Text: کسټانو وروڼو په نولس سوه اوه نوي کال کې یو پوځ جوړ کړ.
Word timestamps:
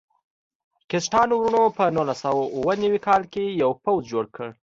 کسټانو 0.89 1.33
وروڼو 1.39 1.75
په 1.77 1.83
نولس 1.95 2.17
سوه 2.23 2.43
اوه 2.55 2.73
نوي 2.83 2.99
کال 3.07 3.21
کې 3.33 3.43
یو 3.61 3.69
پوځ 3.83 4.01
جوړ 4.11 4.25
کړ. 4.35 4.47